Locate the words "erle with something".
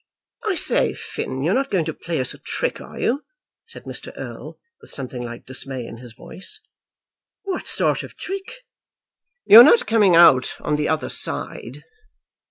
4.17-5.21